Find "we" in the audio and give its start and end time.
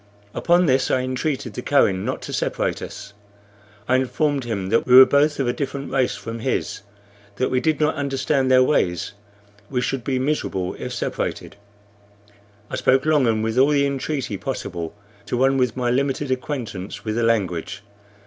4.87-4.95, 7.51-7.59, 9.69-9.79